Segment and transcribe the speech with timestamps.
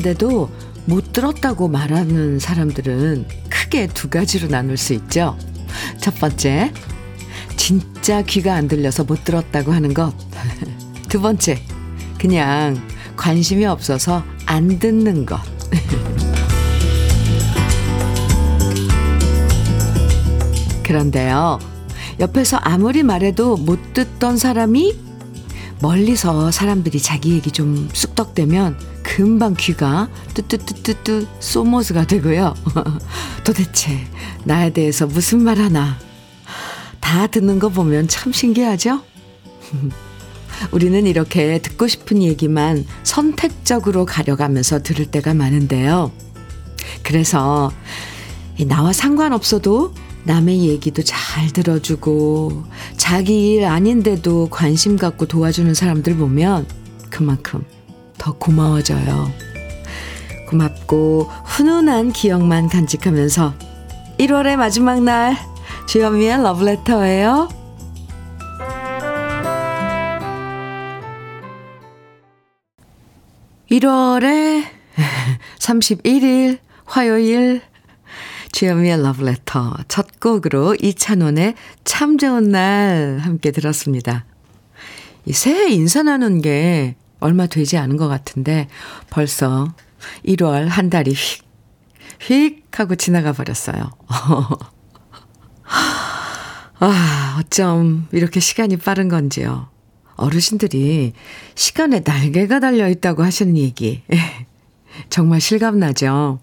[0.00, 0.50] 말했는데도
[0.86, 5.36] 못 들었다고 말하는 사람들은 크게 두 가지로 나눌 수 있죠.
[6.00, 6.72] 첫 번째,
[7.56, 10.12] 진짜 귀가 안 들려서 못 들었다고 하는 것.
[11.08, 11.62] 두 번째,
[12.18, 12.76] 그냥
[13.16, 15.40] 관심이 없어서 안 듣는 것.
[20.82, 21.58] 그런데요,
[22.18, 25.10] 옆에서 아무리 말해도 못 듣던 사람이
[25.80, 32.54] 멀리서 사람들이 자기 얘기 좀 쑥덕대면 금방 귀가 뚜뚜뚜뚜뚜 소모스가 되고요.
[33.42, 33.98] 도대체
[34.44, 35.98] 나에 대해서 무슨 말 하나
[37.00, 39.02] 다 듣는 거 보면 참 신기하죠?
[40.70, 46.12] 우리는 이렇게 듣고 싶은 얘기만 선택적으로 가려가면서 들을 때가 많은데요.
[47.02, 47.72] 그래서
[48.68, 49.92] 나와 상관없어도
[50.22, 52.64] 남의 얘기도 잘 들어주고
[52.96, 56.66] 자기 일 아닌데도 관심 갖고 도와주는 사람들 보면
[57.10, 57.64] 그만큼
[58.20, 59.32] 더 고마워져요.
[60.46, 63.54] 고맙고 훈훈한 기억만 간직하면서
[64.18, 65.34] 1월의 마지막 날
[65.86, 67.48] 주현미의 러브레터예요.
[73.70, 74.64] 1월의
[75.58, 77.62] 31일 화요일
[78.52, 81.54] 주현미의 러브레터 첫 곡으로 이찬원의
[81.84, 84.26] 참 좋은 날 함께 들었습니다.
[85.24, 88.68] 이 새해 인사 나눈 게 얼마 되지 않은 것 같은데
[89.10, 89.72] 벌써
[90.26, 91.44] 1월 한 달이 휙,
[92.20, 93.90] 휙 하고 지나가 버렸어요.
[96.82, 99.68] 아, 어쩜 이렇게 시간이 빠른 건지요.
[100.16, 101.12] 어르신들이
[101.54, 104.02] 시간에 날개가 달려 있다고 하시는 얘기.
[105.08, 106.40] 정말 실감나죠?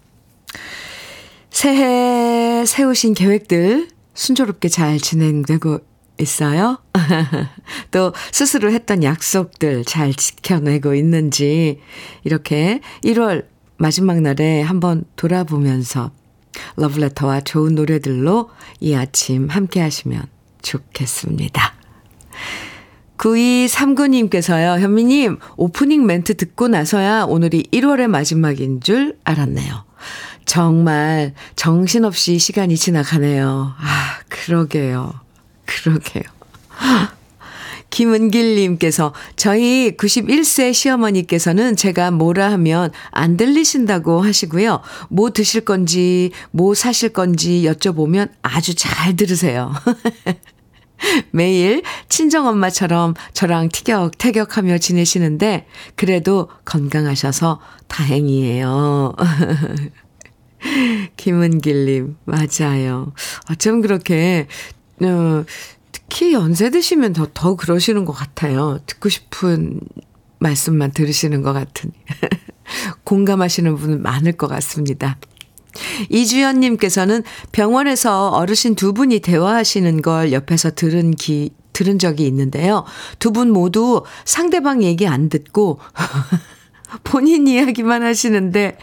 [1.50, 5.80] 새해 세우신 계획들 순조롭게 잘 진행되고
[6.18, 6.78] 있어요?
[7.90, 11.80] 또 스스로 했던 약속들 잘 지켜내고 있는지
[12.24, 13.46] 이렇게 1월
[13.76, 16.10] 마지막 날에 한번 돌아보면서
[16.76, 20.24] 러브레터와 좋은 노래들로 이 아침 함께 하시면
[20.62, 21.74] 좋겠습니다.
[23.18, 29.84] 9239님께서요, 현미님, 오프닝 멘트 듣고 나서야 오늘이 1월의 마지막인 줄 알았네요.
[30.44, 33.74] 정말 정신없이 시간이 지나가네요.
[33.76, 35.27] 아, 그러게요.
[35.68, 36.24] 그러게요.
[37.90, 44.80] 김은길님께서 저희 91세 시어머니께서는 제가 뭐라 하면 안 들리신다고 하시고요.
[45.08, 49.72] 뭐 드실 건지, 뭐 사실 건지 여쭤보면 아주 잘 들으세요.
[51.30, 59.14] 매일 친정엄마처럼 저랑 티격태격하며 지내시는데 그래도 건강하셔서 다행이에요.
[61.16, 63.12] 김은길님, 맞아요.
[63.50, 64.46] 어쩜 그렇게,
[65.02, 65.44] 어,
[65.92, 68.78] 특히 연세 드시면 더, 더 그러시는 것 같아요.
[68.86, 69.80] 듣고 싶은
[70.38, 71.92] 말씀만 들으시는 것 같으니.
[73.04, 75.18] 공감하시는 분은 많을 것 같습니다.
[76.10, 77.22] 이주연님께서는
[77.52, 82.84] 병원에서 어르신 두 분이 대화하시는 걸 옆에서 들은 기, 들은 적이 있는데요.
[83.18, 85.78] 두 분 모두 상대방 얘기 안 듣고
[87.04, 88.78] 본인 이야기만 하시는데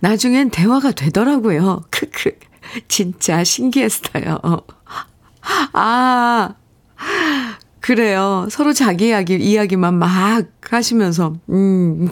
[0.00, 1.82] 나중엔 대화가 되더라고요.
[1.90, 2.32] 크크.
[2.88, 4.38] 진짜 신기했어요.
[5.42, 6.54] 아,
[7.80, 8.46] 그래요.
[8.50, 10.08] 서로 자기 이야기, 이야기만 막
[10.70, 12.08] 하시면서, 음,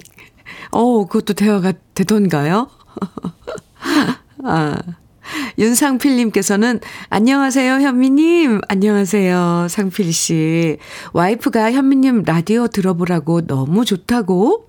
[0.70, 2.68] 어, 그것도 대화가 되던가요?
[4.44, 4.76] 아.
[5.58, 10.78] 윤상필님께서는 안녕하세요 현미님 안녕하세요 상필 씨
[11.12, 14.66] 와이프가 현미님 라디오 들어보라고 너무 좋다고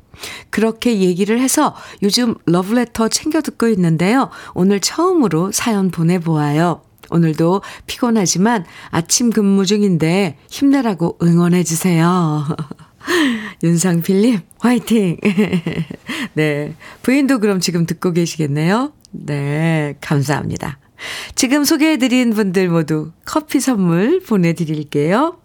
[0.50, 9.30] 그렇게 얘기를 해서 요즘 러브레터 챙겨 듣고 있는데요 오늘 처음으로 사연 보내보아요 오늘도 피곤하지만 아침
[9.30, 12.46] 근무 중인데 힘내라고 응원해 주세요.
[13.64, 15.18] 윤상필님, 화이팅!
[16.34, 16.76] 네.
[17.02, 18.94] 부인도 그럼 지금 듣고 계시겠네요?
[19.12, 19.96] 네.
[20.02, 20.80] 감사합니다.
[21.36, 25.38] 지금 소개해드린 분들 모두 커피 선물 보내드릴게요.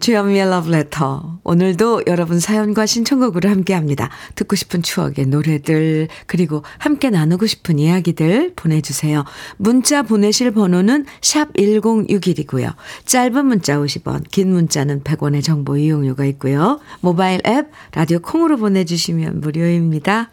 [0.00, 1.40] 주현미의 러브레터.
[1.42, 4.10] 오늘도 여러분 사연과 신청곡으로 함께 합니다.
[4.34, 9.24] 듣고 싶은 추억의 노래들, 그리고 함께 나누고 싶은 이야기들 보내주세요.
[9.56, 12.74] 문자 보내실 번호는 샵 1061이고요.
[13.06, 16.80] 짧은 문자 50원, 긴 문자는 100원의 정보 이용료가 있고요.
[17.00, 20.30] 모바일 앱, 라디오 콩으로 보내주시면 무료입니다.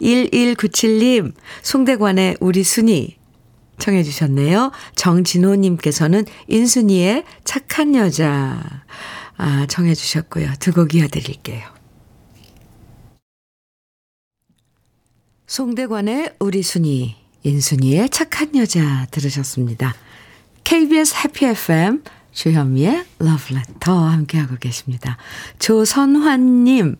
[0.00, 1.32] 1197님,
[1.62, 3.16] 송대관의 우리 순이
[3.78, 4.72] 청해 주셨네요.
[4.96, 8.60] 정진호님께서는 인순이의 착한 여자
[9.36, 10.52] 아, 청해 주셨고요.
[10.60, 11.64] 두 곡 이어드릴게요.
[15.46, 19.94] 송대관의 우리 순이, 인순이의 착한 여자 들으셨습니다.
[20.64, 22.02] KBS 해피 FM
[22.32, 25.16] 주현미의 러브레터 함께하고 계십니다.
[25.58, 26.96] 조선환님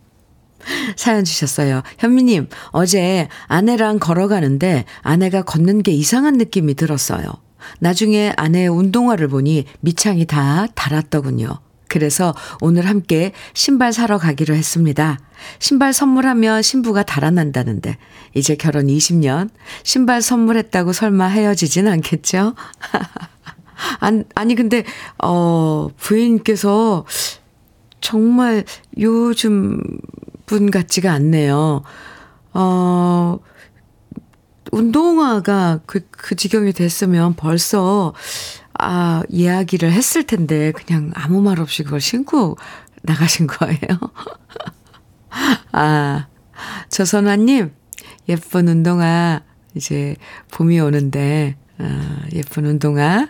[0.97, 1.83] 사연 주셨어요.
[1.99, 7.27] 현미님, 어제 아내랑 걸어가는데 아내가 걷는 게 이상한 느낌이 들었어요.
[7.81, 11.59] 나중에 아내의 운동화를 보니 밑창이 다 닳았더군요.
[11.89, 15.19] 그래서 오늘 함께 신발 사러 가기로 했습니다.
[15.59, 17.97] 신발 선물하면 신부가 달아난다는데,
[18.35, 19.49] 이제 결혼 20년,
[19.83, 22.55] 신발 선물했다고 설마 헤어지진 않겠죠?
[24.35, 24.85] 아니, 근데,
[25.23, 27.07] 어, 부인께서
[28.01, 28.65] 정말
[28.99, 29.81] 요즘
[30.49, 31.83] 분 같지가 않네요.
[32.55, 33.39] 어,
[34.73, 38.15] 운동화가 그, 그 지경이 됐으면 벌써,
[38.79, 42.57] 아, 이야기를 했을 텐데, 그냥 아무 말 없이 그걸 신고
[43.03, 43.79] 나가신 거예요.
[45.73, 46.27] 아,
[46.89, 47.73] 저선화님,
[48.29, 49.43] 예쁜 운동화,
[49.75, 50.17] 이제
[50.51, 53.29] 봄이 오는데, 아, 예쁜 운동화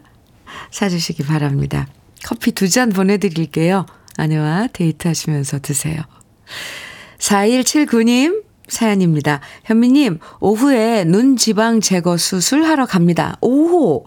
[0.70, 1.86] 사주시기 바랍니다.
[2.24, 3.86] 커피 두 잔 보내드릴게요.
[4.16, 6.02] 아내와 데이트하시면서 드세요.
[7.18, 9.40] 4179님 사연입니다.
[9.64, 13.36] 현미님, 오후에 눈 지방 제거 수술하러 갑니다.
[13.40, 14.06] 오호!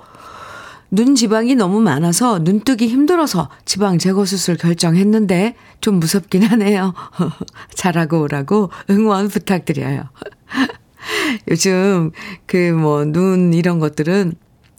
[0.92, 6.94] 눈 지방이 너무 많아서 눈뜨기 힘들어서 지방 제거 수술 결정했는데 좀 무섭긴 하네요.
[7.74, 10.04] 잘하고 오라고 응원 부탁드려요.
[11.50, 12.12] 요즘
[12.46, 14.34] 그 뭐 눈 이런 것들은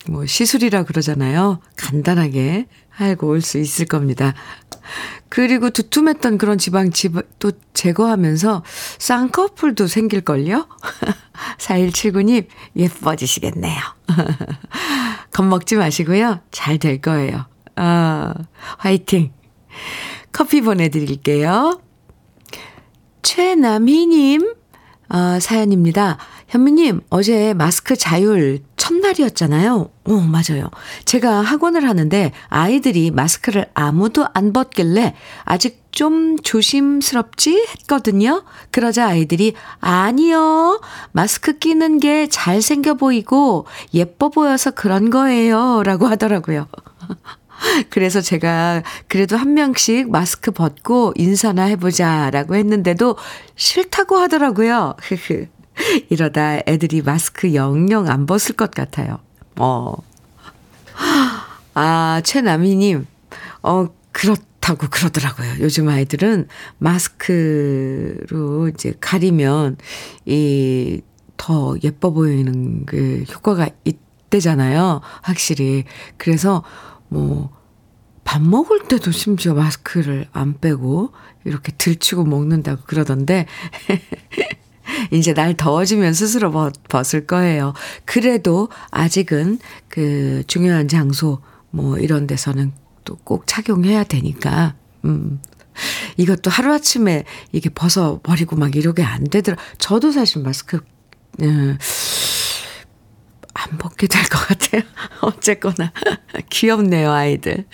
[0.08, 1.60] 뭐 시술이라 그러잖아요.
[1.76, 2.66] 간단하게
[2.96, 4.34] 알고 올 수 있을 겁니다.
[5.28, 6.90] 그리고 두툼했던 그런 지방
[7.38, 8.62] 또 제거하면서
[8.98, 10.66] 쌍꺼풀도 생길걸요?
[11.58, 12.46] 4179님,
[12.76, 13.80] 예뻐지시겠네요.
[15.32, 16.40] 겁먹지 마시고요.
[16.50, 17.46] 잘 될 거예요.
[17.76, 18.34] 아,
[18.78, 19.32] 화이팅.
[20.32, 21.80] 커피 보내드릴게요.
[23.22, 24.54] 최남희님,
[25.08, 26.18] 어, 사연입니다.
[26.52, 29.88] 현미님, 어제 마스크 자율 첫날이었잖아요.
[30.04, 30.68] 어, 맞아요.
[31.06, 35.14] 제가 학원을 하는데 아이들이 마스크를 아무도 안 벗길래
[35.44, 38.44] 아직 좀 조심스럽지 했거든요.
[38.70, 40.82] 그러자 아이들이 아니요.
[41.12, 43.64] 마스크 끼는 게 잘생겨 보이고
[43.94, 45.82] 예뻐 보여서 그런 거예요.
[45.84, 46.66] 라고 하더라고요.
[47.88, 53.16] 그래서 제가 그래도 한 명씩 마스크 벗고 인사나 해보자 라고 했는데도
[53.56, 54.96] 싫다고 하더라고요.
[56.10, 59.18] 이러다 애들이 마스크 영영 안 벗을 것 같아요.
[59.56, 59.94] 어.
[61.74, 63.06] 아, 최남희님,
[63.62, 65.54] 어, 그렇다고 그러더라고요.
[65.60, 66.48] 요즘 아이들은
[66.78, 69.78] 마스크로 이제 가리면,
[70.26, 71.00] 이,
[71.36, 75.00] 더 예뻐 보이는 그 효과가 있대잖아요.
[75.22, 75.84] 확실히.
[76.18, 76.62] 그래서,
[77.08, 77.50] 뭐,
[78.24, 81.12] 밥 먹을 때도 심지어 마스크를 안 빼고
[81.44, 83.46] 이렇게 들치고 먹는다고 그러던데
[85.10, 87.74] 이제 날 더워지면 스스로 벗, 벗을 거예요.
[88.04, 89.58] 그래도 아직은
[89.88, 91.40] 그 중요한 장소
[91.70, 92.72] 뭐 이런 데서는
[93.04, 95.40] 또 꼭 착용해야 되니까, 음.
[96.18, 99.56] 이것도 하루아침에 이게 벗어버리고 막 이러게 안 되더라.
[99.78, 100.80] 저도 사실 마스크,
[101.40, 101.78] 음,
[103.54, 104.82] 안 벗게 될 것 같아요.
[105.22, 105.92] 어쨌거나.
[106.50, 107.64] 귀엽네요, 아이들.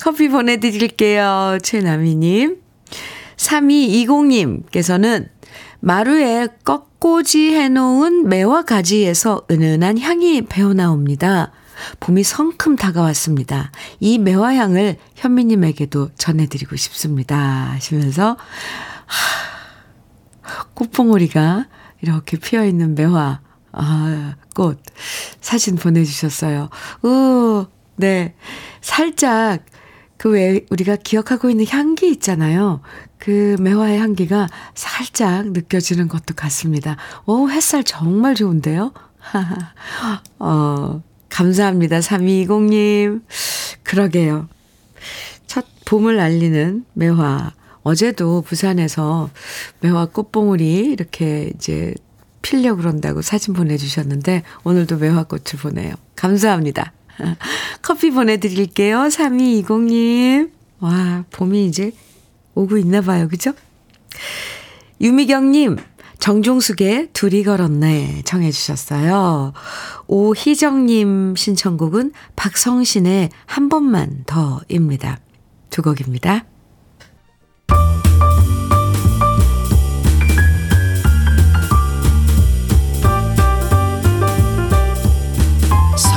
[0.00, 1.58] 커피 보내드릴게요.
[1.62, 2.58] 최나미님.
[3.36, 5.28] 3220님께서는
[5.80, 11.52] 마루에 꺾꽂이 해놓은 매화 가지에서 은은한 향이 배어나옵니다.
[12.00, 13.70] 봄이 성큼 다가왔습니다.
[14.00, 17.36] 이 매화향을 현미님에게도 전해드리고 싶습니다.
[17.72, 18.36] 하시면서,
[19.06, 21.66] 하, 꽃봉오리가
[22.00, 23.40] 이렇게 피어있는 매화,
[23.72, 24.82] 아, 꽃,
[25.40, 26.68] 사진 보내주셨어요.
[27.04, 27.66] 우,
[27.96, 28.34] 네.
[28.80, 29.64] 살짝,
[30.18, 32.80] 그왜 우리가 기억하고 있는 향기 있잖아요.
[33.18, 36.96] 그 매화의 향기가 살짝 느껴지는 것도 같습니다.
[37.26, 38.92] 오, 햇살 정말 좋은데요?
[40.38, 42.00] 어, 감사합니다.
[42.00, 43.22] 3220님.
[43.82, 44.48] 그러게요.
[45.46, 47.52] 첫 봄을 알리는 매화.
[47.82, 49.30] 어제도 부산에서
[49.80, 51.94] 매화 꽃봉오리 이렇게 이제
[52.42, 55.94] 필려 그런다고 사진 보내주셨는데 오늘도 매화꽃을 보내요.
[56.16, 56.92] 감사합니다.
[57.82, 58.98] 커피 보내드릴게요.
[59.04, 60.50] 3220님.
[60.80, 61.92] 와, 봄이 이제
[62.54, 63.28] 오고 있나 봐요.
[63.28, 63.52] 그죠?
[65.00, 65.76] 유미경님,
[66.18, 69.52] 정종숙의 둘이 걸었네 청해 주셨어요.
[70.08, 75.20] 오희정님 신청곡은 박성신의 한 번만 더입니다.
[75.70, 76.44] 두 곡입니다.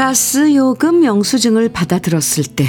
[0.00, 2.64] 가스 요금 영수증을 받아 들었을 때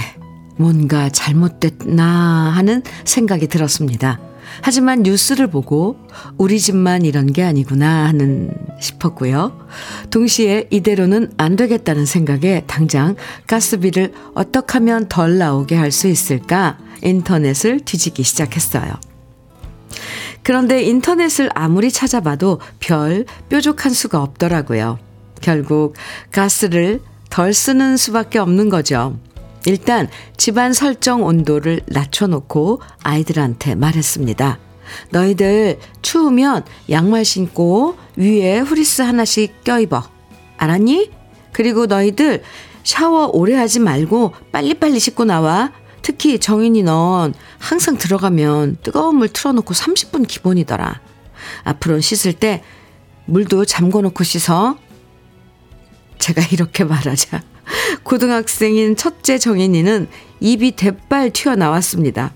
[0.58, 4.20] 뭔가 잘못됐나 하는 생각이 들었습니다.
[4.62, 5.96] 하지만 뉴스를 보고
[6.38, 9.66] 우리 집만 이런 게 아니구나 하는 싶었고요.
[10.10, 13.16] 동시에 이대로는 안 되겠다는 생각에 당장
[13.48, 18.92] 가스비를 어떻게 하면 덜 나오게 할 수 있을까 인터넷을 뒤지기 시작했어요.
[20.44, 25.00] 그런데 인터넷을 아무리 찾아봐도 별 뾰족한 수가 없더라고요.
[25.40, 25.96] 결국
[26.34, 27.00] 가스를
[27.32, 29.18] 덜 쓰는 수밖에 없는 거죠.
[29.66, 34.60] 일단 집안 설정 온도를 낮춰놓고 아이들한테 말했습니다.
[35.12, 40.04] 너희들 추우면 양말 신고 위에 후리스 하나씩 껴입어.
[40.58, 41.10] 알았니?
[41.54, 42.44] 그리고 너희들
[42.84, 45.72] 샤워 오래 하지 말고 빨리빨리 씻고 나와.
[46.02, 51.00] 특히 정인이 넌 항상 들어가면 뜨거운 물 틀어놓고 30분 기본이더라.
[51.64, 52.64] 앞으로는 씻을 때
[53.26, 54.76] 물도 잠궈놓고 씻어.
[56.22, 57.42] 제가 이렇게 말하자
[58.04, 60.08] 고등학생인 첫째 정인이는
[60.40, 62.32] 입이 대빨 튀어나왔습니다.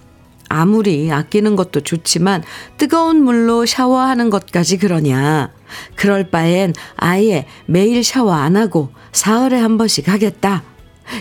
[0.50, 2.44] 아무리 아끼는 것도 좋지만
[2.78, 5.52] 뜨거운 물로 샤워하는 것까지 그러냐.
[5.96, 10.64] 그럴 바엔 아예 매일 샤워 안 하고 사흘에 한 번씩 하겠다.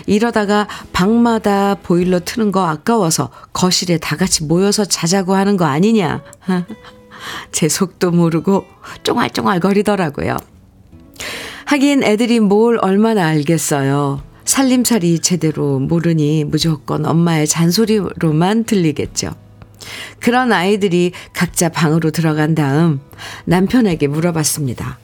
[0.07, 6.23] 이러다가 방마다 보일러 트는 거 아까워서 거실에 다 같이 모여서 자자고 하는 거 아니냐.
[7.51, 8.65] 제 속도 모르고
[9.03, 10.37] 쫑알쫑알 거리더라고요.
[11.65, 14.21] 하긴 애들이 뭘 얼마나 알겠어요.
[14.45, 19.33] 살림살이 제대로 모르니 무조건 엄마의 잔소리로만 들리겠죠.
[20.19, 22.99] 그런 아이들이 각자 방으로 들어간 다음
[23.45, 24.99] 남편에게 물어봤습니다.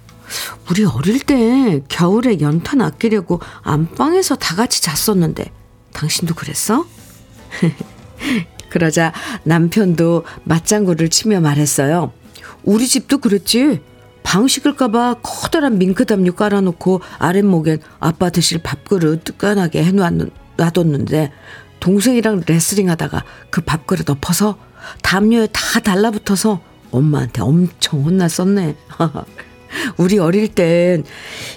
[0.70, 5.52] 우리 어릴 때 겨울에 연탄 아끼려고 안방에서 다 같이 잤었는데
[5.94, 6.86] 당신도 그랬어?
[8.70, 9.12] 그러자
[9.44, 12.14] 남편도 맞장구를 치며 말했어요.
[12.64, 13.82] 우리 집도 그랬지.
[14.24, 21.32] 방 식을까봐 커다란 밍크담요 깔아놓고 아랫목엔 아빠 드실 밥그릇 뜨끈하게 해놔뒀는데
[21.80, 24.58] 동생이랑 레슬링 하다가 그 밥그릇 엎어서
[25.02, 26.62] 담요에 다 달라붙어서
[26.92, 28.76] 엄마한테 엄청 혼났었네.
[29.98, 31.04] 우리 어릴 땐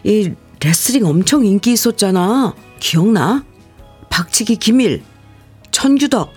[0.04, 2.54] 이 레슬링 엄청 인기 있었잖아.
[2.80, 3.44] 기억나?
[4.08, 5.02] 박치기 기밀,
[5.70, 6.32] 천규덕,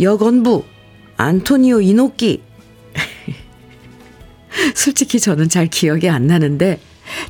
[0.00, 0.64] 여건부,
[1.16, 2.42] 안토니오 이노끼.
[4.74, 6.80] 솔직히 저는 잘 기억이 안 나는데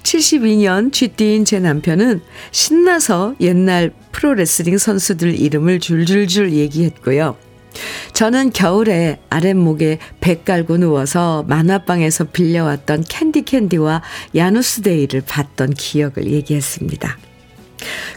[0.03, 7.37] 72년 쥐띠인 제 남편은 신나서 옛날 프로레슬링 선수들 이름을 줄줄줄 얘기했고요.
[8.15, 14.03] 저는 겨울에 아랫목에 배 깔고 누워서 만화방에서 빌려왔던 캔디 캔디와
[14.35, 17.19] 야누스 데이를 봤던 기억을 얘기했습니다.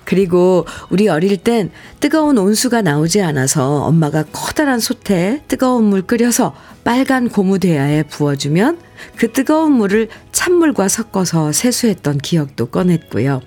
[0.06, 6.56] 그리고 우리 어릴 땐 뜨거운 온수가 나오지 않아서 엄마가 커다란 솥에 뜨거운 물 끓여서
[6.90, 8.80] 빨간 고무 대야에 부어주면
[9.16, 13.42] 그 뜨거운 물을 찬물과 섞어서 세수했던 기억도 꺼냈고요.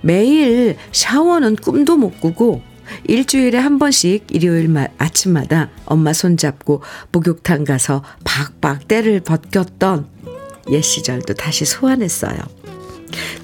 [0.00, 2.60] 매일 샤워는 꿈도 못 꾸고
[3.04, 10.08] 일주일에 한 번씩 일요일 아침마다 엄마 손잡고 목욕탕 가서 박박 때를 벗겼던
[10.72, 12.40] 옛 시절도 다시 소환했어요.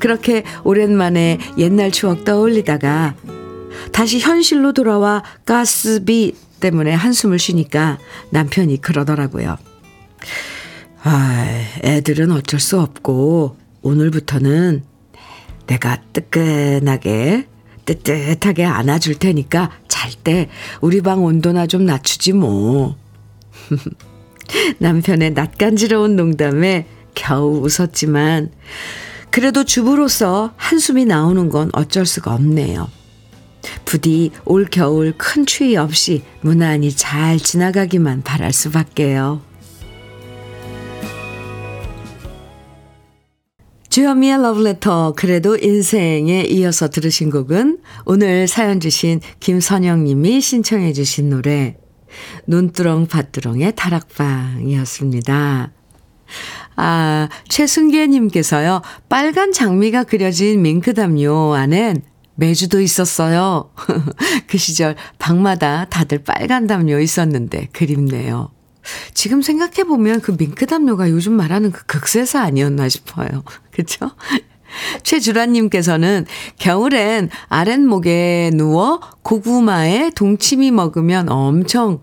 [0.01, 3.15] 그렇게 오랜만에 옛날 추억 떠올리다가
[3.93, 7.99] 다시 현실로 돌아와 가스비 때문에 한숨을 쉬니까
[8.31, 9.57] 남편이 그러더라고요.
[11.03, 14.85] 아, 애들은 어쩔 수 없고 오늘부터는
[15.67, 17.47] 내가 뜨끈하게
[17.85, 20.49] 뜨뜻하게 안아줄 테니까 잘 때
[20.81, 22.97] 우리 방 온도나 좀 낮추지 뭐.
[24.79, 28.51] 남편의 낯간지러운 농담에 겨우 웃었지만
[29.31, 32.89] 그래도 주부로서 한숨이 나오는 건 어쩔 수가 없네요.
[33.85, 39.43] 부디 올 겨울 큰 추위 없이 무난히 잘 지나가기만 바랄 수밖에요.
[43.95, 51.77] 주현미의 러브레터 그래도 인생에 이어서 들으신 곡은 오늘 사연 주신 김선영 님이 신청해 주신 노래
[52.49, 55.71] 눈두렁 밭두렁의 다락방이었습니다.
[56.77, 58.83] 아, 최승계 님께서요.
[59.09, 62.03] 빨간 장미가 그려진 밍크담요 안엔
[62.37, 63.71] 매주도 있었어요.
[64.49, 68.51] 그 시절 방마다 다들 빨간 담요 있었는데 그립네요.
[69.15, 73.43] 지금 생각해보면 그 밍크 담요가 요즘 말하는 그 극세사 아니었나 싶어요.
[73.71, 74.11] 그쵸?
[75.05, 76.27] 최주라님께서는
[76.59, 82.01] 겨울엔 아랫목에 누워 고구마에 동치미 먹으면 엄청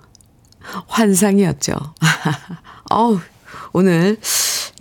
[0.87, 1.73] 환상이었죠.
[2.89, 3.19] 어우,
[3.73, 4.17] 오늘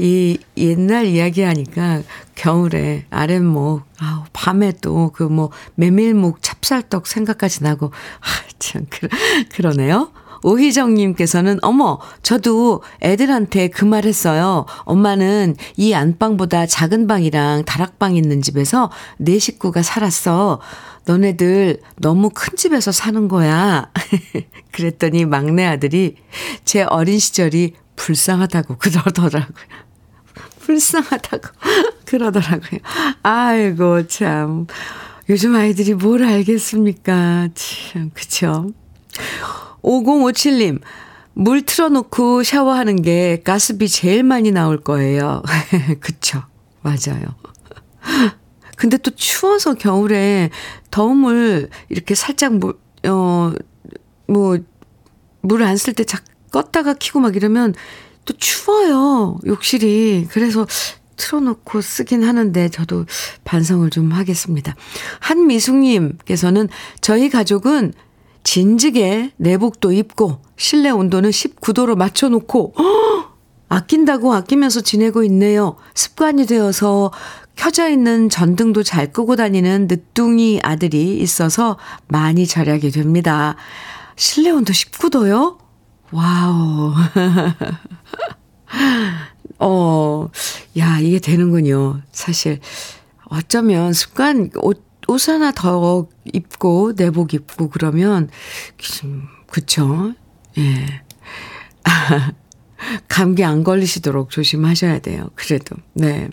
[0.03, 2.01] 이 옛날 이야기 하니까
[2.35, 8.27] 겨울에 아랫목, 아우, 밤에 또 그 뭐 메밀묵 찹쌀떡 생각까지 나고, 아,
[8.59, 9.09] 참, 그,
[9.53, 10.11] 그러네요.
[10.43, 14.65] 오희정님께서는, 어머, 저도 애들한테 그 말 했어요.
[14.85, 20.61] 엄마는 이 안방보다 작은 방이랑 다락방 있는 집에서 내네 식구가 살았어.
[21.05, 23.91] 너네들 너무 큰 집에서 사는 거야.
[24.73, 26.17] 그랬더니 막내 아들이
[26.65, 29.90] 제 어린 시절이 불쌍하다고 그러더라고요.
[30.75, 31.49] 불쌍하다고
[32.07, 32.81] 그러더라고요.
[33.25, 34.67] 아이고, 참.
[35.29, 37.49] 요즘 아이들이 뭘 알겠습니까?
[37.55, 38.71] 참, 그쵸?
[39.83, 40.81] 5057님,
[41.35, 45.43] 물 틀어놓고 샤워하는 게 가스비 제일 많이 나올 거예요.
[46.01, 46.43] 그쵸.
[46.83, 47.35] 맞아요.
[48.77, 50.51] 근데 또 추워서 겨울에
[50.91, 52.75] 더운 물 이렇게 살짝 물,
[53.07, 53.53] 어,
[54.29, 54.59] 뭐,
[55.43, 56.05] 물 안 쓸 때
[56.53, 57.75] 껐다가 키고 막 이러면
[58.25, 59.39] 또 추워요.
[59.47, 60.27] 욕실이.
[60.31, 60.67] 그래서
[61.17, 63.05] 틀어놓고 쓰긴 하는데 저도
[63.45, 64.75] 반성을 좀 하겠습니다.
[65.21, 66.69] 한미숙님께서는
[67.01, 67.93] 저희 가족은
[68.43, 73.31] 진즉에 내복도 입고 실내 온도는 19도로 맞춰놓고 허!
[73.69, 75.77] 아낀다고 아끼면서 지내고 있네요.
[75.95, 77.13] 습관이 되어서
[77.55, 83.55] 켜져 있는 전등도 잘 끄고 다니는 늦둥이 아들이 있어서 많이 절약이 됩니다.
[84.17, 85.60] 실내 온도 19도요?
[86.13, 86.95] wow.
[89.59, 90.29] 어,
[90.79, 92.01] 야, 이게 되는군요.
[92.13, 92.61] 사실,
[93.27, 98.31] 어쩌면 습관, 옷, 옷 하나 더 입고, 내복 입고 그러면,
[99.47, 100.15] 그쵸?
[100.59, 101.03] 예.
[103.09, 105.29] 감기 안 걸리시도록 조심하셔야 돼요.
[105.35, 106.31] 그래도, 네.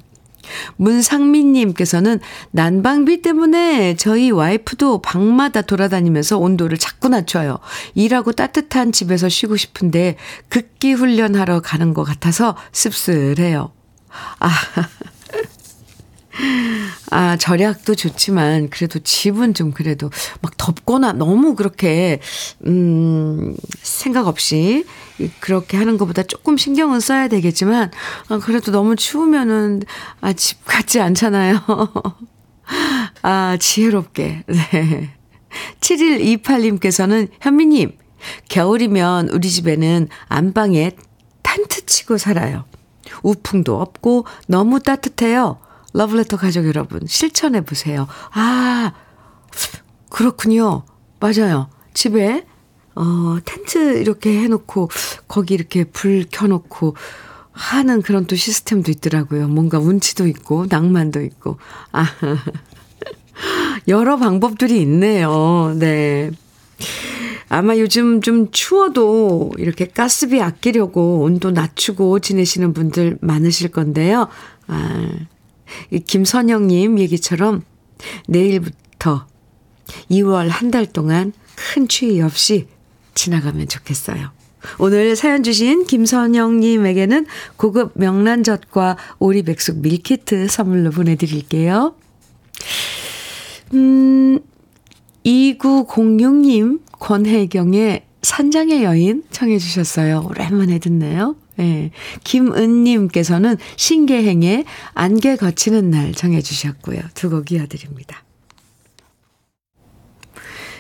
[0.78, 2.20] 문상민님께서는
[2.52, 7.60] 난방비 때문에 저희 와이프도 방마다 돌아다니면서 온도를 자꾸 낮춰요.
[7.96, 10.18] 일하고 따뜻한 집에서 쉬고 싶은데
[10.50, 13.72] 극기 훈련하러 가는 것 같아서 씁쓸해요.
[14.40, 14.50] 아,
[17.10, 20.10] 아, 절약도 좋지만, 그래도 집은 좀 그래도
[20.42, 22.20] 막 덥거나 너무 그렇게,
[22.66, 24.86] 음, 생각 없이
[25.40, 27.92] 그렇게 하는 것보다 조금 신경은 써야 되겠지만,
[28.30, 29.82] 아, 그래도 너무 추우면은,
[30.22, 31.60] 아, 집 같지 않잖아요.
[33.22, 34.44] 아, 지혜롭게.
[34.48, 35.14] 네.
[35.80, 37.98] 7128님께서는 현미님,
[38.50, 40.92] 겨울이면 우리 집에는 안방에
[41.44, 42.66] 텐트 치고 살아요.
[43.24, 45.60] 우풍도 없고 너무 따뜻해요.
[45.98, 48.08] 러브레터 가족 여러분, 실천해 보세요.
[48.32, 48.94] 아,
[50.10, 50.84] 그렇군요.
[51.20, 51.70] 맞아요.
[51.96, 52.46] 집에,
[52.94, 54.90] 어, 텐트 이렇게 해놓고,
[55.28, 56.96] 거기 이렇게 불 켜놓고,
[57.52, 59.48] 하는 그런 또 시스템도 있더라고요.
[59.48, 61.58] 뭔가 운치도 있고, 낭만도 있고.
[61.92, 62.06] 아,
[63.88, 65.74] 여러 방법들이 있네요.
[65.80, 66.30] 네.
[67.50, 74.28] 아마 요즘 좀 추워도 이렇게 가스비 아끼려고 온도 낮추고 지내시는 분들 많으실 건데요.
[74.68, 75.37] 아, 이
[76.06, 77.64] 김선영님 얘기처럼
[78.28, 79.28] 내일부터
[80.12, 82.68] 2월 한 달 동안 큰 추위 없이
[83.16, 84.32] 지나가면 좋겠어요.
[84.80, 87.26] 오늘 사연 주신 김선영님에게는
[87.56, 91.96] 고급 명란젓과 오리백숙 밀키트 선물로 보내드릴게요.
[93.74, 94.40] 음,
[95.26, 100.26] 2906님 권혜경의 산장의 여인 청해 주셨어요.
[100.30, 101.36] 오랜만에 듣네요.
[101.58, 101.92] 네.
[102.24, 107.00] 김은님께서는 신계행의 안개 거치는 날 정해 주셨고요.
[107.14, 108.24] 두 곡 이어드립니다.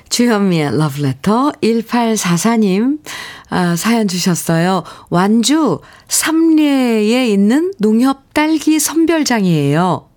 [0.09, 2.99] 주현미의 러브레터 1844님
[3.49, 4.83] 아, 사연 주셨어요.
[5.09, 10.09] 완주 삼례에 있는 농협 딸기 선별장이에요.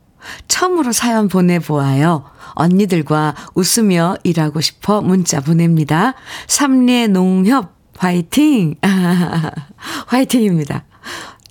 [0.48, 2.24] 처음으로 사연 보내보아요.
[2.54, 6.14] 언니들과 웃으며 일하고 싶어 문자 보냅니다.
[6.46, 8.76] 삼례 농협 화이팅!
[8.80, 9.50] 아,
[10.08, 10.84] 화이팅입니다.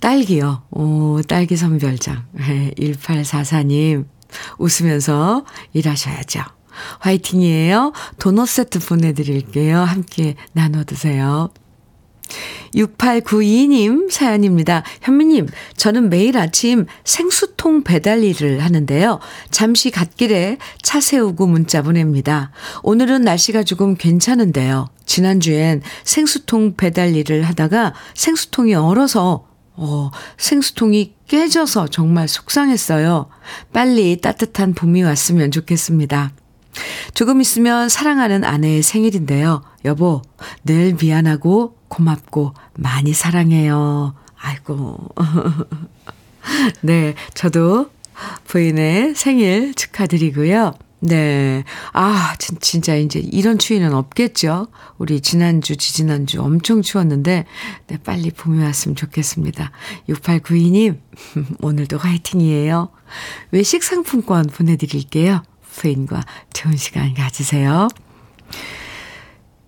[0.00, 0.64] 딸기요.
[0.72, 2.24] 오, 딸기 선별장.
[2.32, 4.06] 네, 1844님,
[4.58, 6.40] 웃으면서 일하셔야죠.
[6.98, 7.92] 화이팅이에요.
[8.18, 9.78] 도넛 세트 보내드릴게요.
[9.78, 11.50] 함께 나눠 드세요.
[12.74, 14.82] 6892님 사연입니다.
[15.02, 19.20] 현미님, 저는 매일 아침 생수통 배달 일을 하는데요.
[19.50, 22.52] 잠시 갓길에 차 세우고 문자 보냅니다.
[22.82, 24.88] 오늘은 날씨가 조금 괜찮은데요.
[25.06, 33.28] 지난주엔 생수통 배달 일을 하다가 생수통이 얼어서, 어, 생수통이 깨져서 정말 속상했어요.
[33.72, 36.32] 빨리 따뜻한 봄이 왔으면 좋겠습니다.
[37.14, 39.62] 조금 있으면 사랑하는 아내의 생일인데요.
[39.84, 40.22] 여보,
[40.64, 44.14] 늘 미안하고 고맙고 많이 사랑해요.
[44.38, 45.10] 아이고.
[46.80, 47.90] 네, 저도
[48.46, 50.74] 부인의 생일 축하드리고요.
[51.00, 51.64] 네.
[51.92, 54.68] 아, 진짜 이제 이런 추위는 없겠죠?
[54.98, 57.46] 우리 지난주, 지지난주 엄청 추웠는데,
[57.86, 59.70] 네, 빨리 봄이 왔으면 좋겠습니다.
[60.08, 60.98] 6892님,
[61.60, 62.90] 오늘도 화이팅이에요.
[63.50, 65.42] 외식 상품권 보내드릴게요.
[65.76, 66.22] 부인과
[66.52, 67.88] 좋은 시간 가지세요.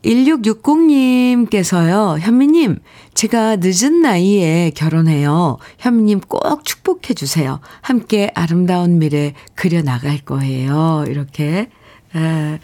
[0.05, 2.79] 1660님께서요, 현미님,
[3.15, 5.59] 제가 늦은 나이에 결혼해요.
[5.79, 7.61] 현미님 꼭 축복해주세요.
[7.81, 11.05] 함께 아름다운 미래 그려나갈 거예요.
[11.09, 11.71] 이렇게,
[12.13, 12.59] 아,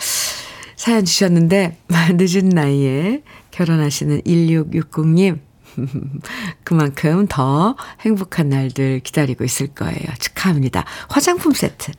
[0.76, 1.78] 사연 주셨는데,
[2.18, 5.38] 늦은 나이에 결혼하시는 1660님,
[6.64, 10.06] 그만큼 더 행복한 날들 기다리고 있을 거예요.
[10.18, 10.84] 축하합니다.
[11.08, 11.92] 화장품 세트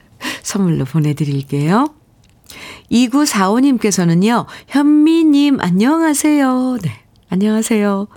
[0.44, 1.94] 선물로 보내드릴게요.
[2.92, 6.78] 2945님께서는요, 현미님, 안녕하세요.
[6.82, 6.92] 네.
[7.32, 8.08] 안녕하세요.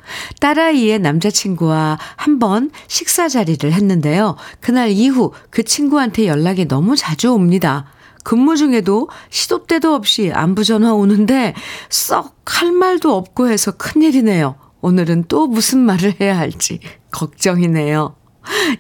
[0.41, 4.37] 딸아이의 남자친구와 한번 식사 자리를 했는데요.
[4.61, 7.87] 그날 이후 그 친구한테 연락이 너무 자주 옵니다.
[8.25, 11.55] 근무 중에도 시도 때도 없이 안부 전화 오는데
[11.91, 14.57] 썩 할 말도 없고 해서 큰일이네요.
[14.81, 18.17] 오늘은 또 무슨 말을 해야 할지 걱정이네요.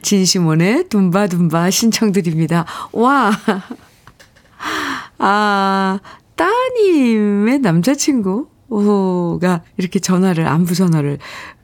[0.02, 2.66] 진심원의 둠바둠바 신청드립니다.
[2.92, 3.32] 와!
[5.24, 6.00] 아,
[6.34, 11.18] 따님의 남자친구가 이렇게 전화를, 안부 전화를,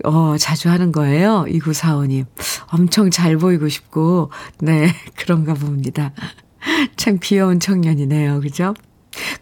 [0.05, 1.45] 어, 자주 하는 거예요.
[1.49, 2.27] 2945님.
[2.69, 6.13] 엄청 잘 보이고 싶고, 네, 그런가 봅니다.
[6.97, 8.41] 참 귀여운 청년이네요.
[8.41, 8.75] 그죠?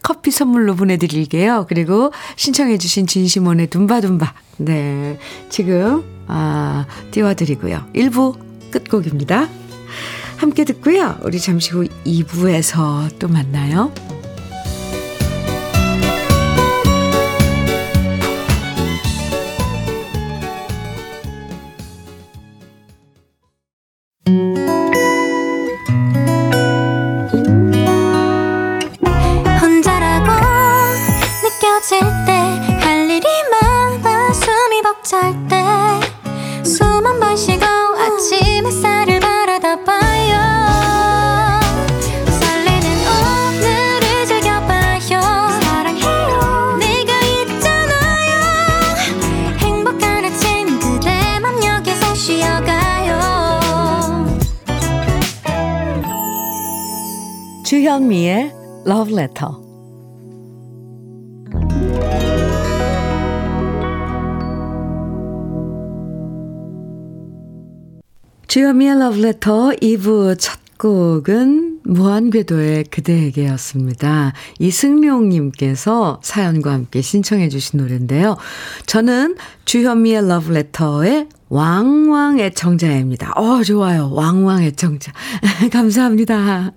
[0.02, 1.66] 커피 선물로 보내드릴게요.
[1.68, 4.32] 그리고 신청해주신 진심원의 둠바둠바.
[4.58, 5.18] 네.
[5.50, 7.86] 지금, 아, 띄워드리고요.
[7.94, 8.38] 1부
[8.70, 9.46] 끝곡입니다.
[10.36, 11.18] 함께 듣고요.
[11.22, 13.92] 우리 잠시 후 2부에서 또 만나요.
[68.58, 74.32] Love Letter 2부 첫 곡은 무한궤도의 그대에게였습니다.
[74.58, 78.38] 이승룡님께서 사연과 함께 신청해 주신 노래인데요.
[78.86, 83.32] 저는 주현미의 러브레터의 왕왕 애청자입니다.
[83.36, 84.10] 어, 좋아요.
[84.12, 85.12] 왕왕 애청자.
[85.70, 86.72] 감사합니다.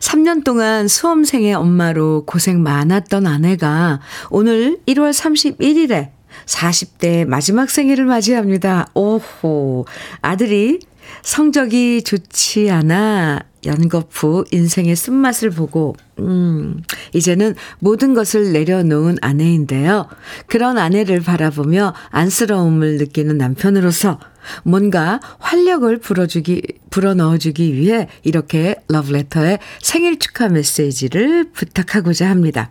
[0.00, 6.10] 3년 동안 수험생의 엄마로 고생 많았던 아내가 오늘 1월 31일에
[6.46, 8.88] 40대 마지막 생일을 맞이합니다.
[8.94, 9.86] 오호.
[10.20, 10.80] 아들이
[11.22, 20.06] 성적이 좋지 않아 연거푸 인생의 쓴맛을 보고, 음, 이제는 모든 것을 내려놓은 아내인데요.
[20.46, 24.18] 그런 아내를 바라보며 안쓰러움을 느끼는 남편으로서
[24.64, 32.70] 뭔가 활력을 불어주기, 불어넣어주기 위해 이렇게 러브레터에 생일 축하 메시지를 부탁하고자 합니다.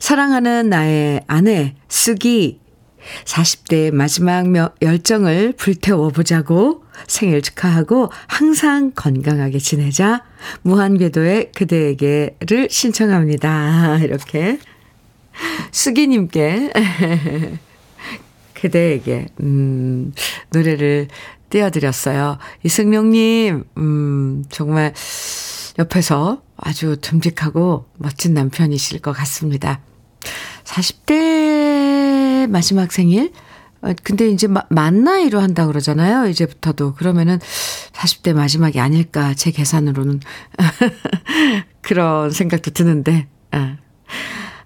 [0.00, 2.61] 사랑하는 나의 아내, 쓰기,
[3.24, 4.46] 40대의 마지막
[4.82, 10.24] 열정을 불태워보자고 생일 축하하고 항상 건강하게 지내자
[10.62, 13.98] 무한궤도의 그대에게를 신청합니다.
[14.04, 14.58] 이렇게
[15.70, 16.72] 수기님께
[18.54, 20.12] 그대에게 음,
[20.50, 21.08] 노래를
[21.50, 22.38] 띄워드렸어요.
[22.62, 24.94] 이승룡님 음, 정말
[25.78, 29.80] 옆에서 아주 듬직하고 멋진 남편이실 것 같습니다.
[30.64, 31.91] 40대
[32.46, 33.32] 마지막 생일
[33.82, 36.28] 어, 근데 이제 만 나이로 한다 그러잖아요.
[36.28, 36.94] 이제부터도.
[36.94, 37.38] 그러면은
[37.92, 39.34] 40대 마지막이 아닐까.
[39.34, 40.20] 제 계산으로는.
[41.82, 43.26] 그런 생각도 드는데.
[43.50, 43.76] 아.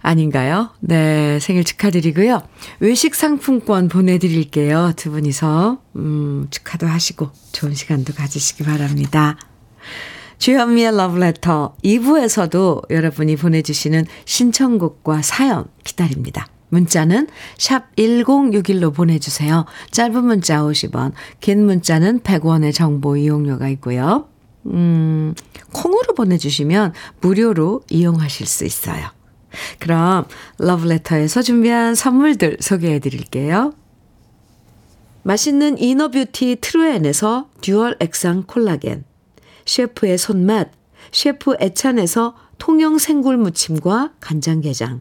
[0.03, 0.71] 아닌가요?
[0.79, 2.43] 네, 생일 축하드리고요.
[2.79, 4.93] 외식 상품권 보내드릴게요.
[4.95, 9.37] 두 분이서, 음, 축하도 하시고, 좋은 시간도 가지시기 바랍니다.
[10.39, 16.47] 주현미의 러브레터 2부에서도 여러분이 보내주시는 신청곡과 사연 기다립니다.
[16.69, 19.67] 문자는 샵 1061로 보내주세요.
[19.91, 24.29] 짧은 문자 50원, 긴 문자는 100원의 정보 이용료가 있고요.
[24.67, 25.35] 음,
[25.73, 29.09] 콩으로 보내주시면 무료로 이용하실 수 있어요.
[29.79, 30.25] 그럼
[30.59, 33.73] 러브레터에서 준비한 선물들 소개해 드릴게요.
[35.23, 39.05] 맛있는 inner beauty 트루엔에서 dual 액상 콜라겐,
[39.65, 40.71] 셰프의 손맛,
[41.11, 45.01] 셰프 애찬에서 통영 생굴 무침과 간장게장,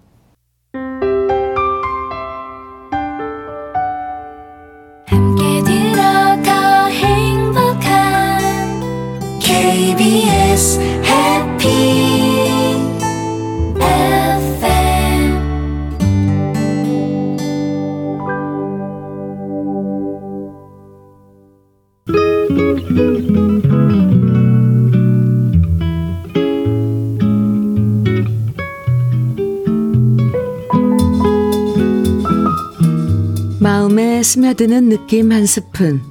[34.23, 36.01] 스며드는 느낌 한 스푼.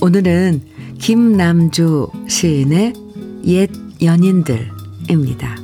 [0.00, 0.62] 오늘은
[0.98, 2.92] 김남주 시인의
[3.46, 3.70] 옛
[4.02, 5.56] 연인들입니다.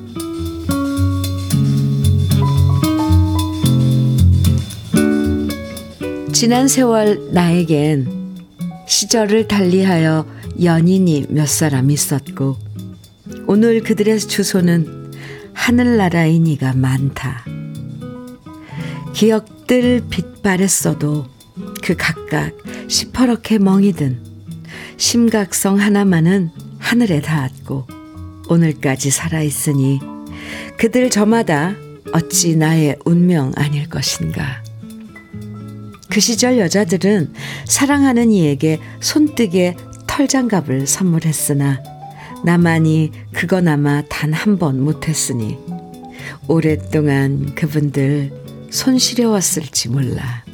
[6.32, 8.08] 지난 세월 나에겐
[8.86, 10.26] 시절을 달리하여
[10.62, 12.56] 연인이 몇 사람 있었고,
[13.46, 15.12] 오늘 그들의 주소는
[15.54, 17.44] 하늘나라의 니가 많다.
[19.14, 21.35] 기억들 빛바랬어도
[21.86, 22.50] 그 각각
[22.88, 24.20] 시퍼렇게 멍이 든
[24.96, 27.86] 심각성 하나만은 하늘에 닿았고
[28.48, 30.00] 오늘까지 살아있으니
[30.78, 31.76] 그들 저마다
[32.12, 34.64] 어찌 나의 운명 아닐 것인가.
[36.10, 37.32] 그 시절 여자들은
[37.66, 39.76] 사랑하는 이에게 손뜨개
[40.08, 41.80] 털장갑을 선물했으나
[42.44, 45.56] 나만이 그거나마 단 한 번 못했으니
[46.48, 48.32] 오랫동안 그분들
[48.70, 50.45] 손 시려웠을지 몰라.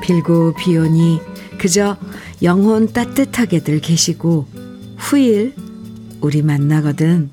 [0.00, 1.20] 빌고 비오니
[1.58, 1.96] 그저
[2.42, 4.46] 영혼 따뜻하게들 계시고
[4.96, 5.54] 후일
[6.20, 7.30] 우리 만나거든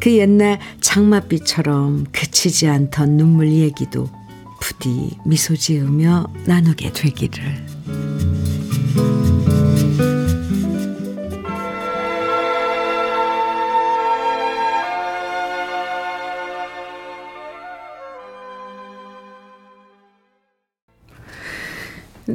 [0.00, 4.08] 그 옛날 장맛비처럼 그치지 않던 눈물 얘기도
[4.60, 7.63] 부디 미소 지으며 나누게 되기를.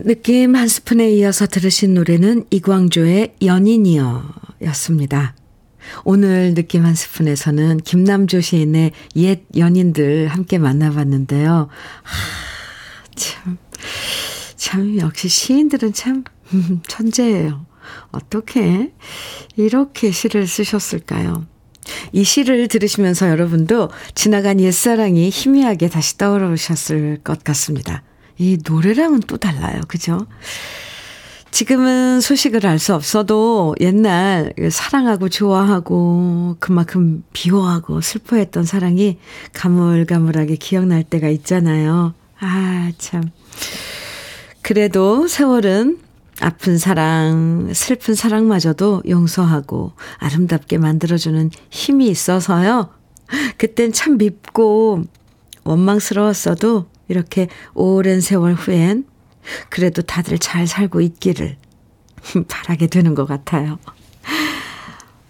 [0.09, 4.23] 느낌 한 스푼에 이어서 들으신 노래는 이광조의 연인이여
[4.63, 5.35] 였습니다.
[6.03, 11.69] 오늘 느낌 한 스푼에서는 김남조 시인의 옛 연인들 함께 만나봤는데요.
[12.01, 12.17] 하,
[13.13, 13.59] 참,
[14.55, 16.23] 참, 역시 시인들은 참,
[16.89, 17.67] 천재예요.
[18.11, 18.91] 어떻게
[19.57, 21.45] 이렇게 시를 쓰셨을까요?
[22.13, 28.01] 이 시를 들으시면서 여러분도 지나간 옛사랑이 희미하게 다시 떠오르셨을 것 같습니다.
[28.39, 29.81] 이 노래랑은 또 달라요.
[29.87, 30.25] 그죠?
[31.51, 39.17] 지금은 소식을 알 수 없어도 옛날 사랑하고 좋아하고 그만큼 비호하고 슬퍼했던 사랑이
[39.53, 42.13] 가물가물하게 기억날 때가 있잖아요.
[42.39, 43.23] 아, 참.
[44.61, 45.99] 그래도 세월은
[46.39, 52.89] 아픈 사랑, 슬픈 사랑마저도 용서하고 아름답게 만들어주는 힘이 있어서요.
[53.57, 55.03] 그땐 참 밉고
[55.65, 59.05] 원망스러웠어도 이렇게 오랜 세월 후엔
[59.69, 61.57] 그래도 다들 잘 살고 있기를
[62.47, 63.79] 바라게 되는 것 같아요.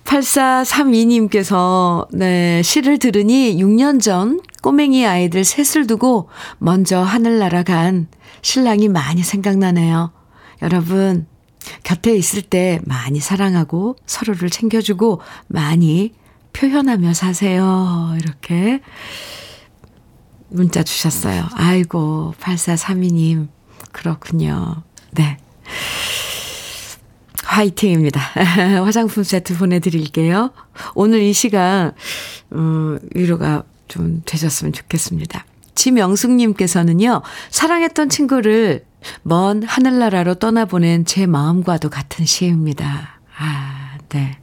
[0.09, 8.07] 8432님께서, 네, 시를 들으니 6년 전 꼬맹이 아이들 셋을 두고 먼저 하늘나라 간
[8.41, 10.11] 신랑이 많이 생각나네요.
[10.63, 11.27] 여러분,
[11.83, 16.13] 곁에 있을 때 많이 사랑하고 서로를 챙겨주고 많이
[16.53, 18.15] 표현하며 사세요.
[18.19, 18.81] 이렇게
[20.49, 21.45] 문자 주셨어요.
[21.53, 23.47] 아이고, 8432님.
[23.91, 24.83] 그렇군요.
[25.11, 25.37] 네.
[27.43, 28.19] 화이팅입니다.
[28.83, 30.51] 화장품 세트 보내드릴게요.
[30.93, 31.93] 오늘 이 시간,
[32.53, 35.45] 음, 위로가 좀 되셨으면 좋겠습니다.
[35.75, 38.85] 지명숙님께서는요, 사랑했던 친구를
[39.23, 43.19] 먼 하늘나라로 떠나보낸 제 마음과도 같은 시입니다.
[43.37, 44.37] 아, 네.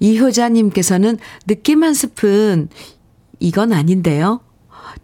[0.00, 2.68] 이효자님께서는 느낌 한 스푼,
[3.40, 4.40] 이건 아닌데요.